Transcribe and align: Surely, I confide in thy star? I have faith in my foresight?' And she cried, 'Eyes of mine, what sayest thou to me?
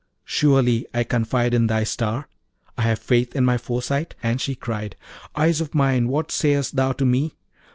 Surely, 0.25 0.87
I 0.95 1.03
confide 1.03 1.53
in 1.53 1.67
thy 1.67 1.83
star? 1.83 2.27
I 2.75 2.81
have 2.81 2.97
faith 2.97 3.35
in 3.35 3.45
my 3.45 3.59
foresight?' 3.59 4.15
And 4.23 4.41
she 4.41 4.55
cried, 4.55 4.95
'Eyes 5.35 5.61
of 5.61 5.75
mine, 5.75 6.07
what 6.07 6.31
sayest 6.31 6.75
thou 6.75 6.91
to 6.93 7.05
me? 7.05 7.35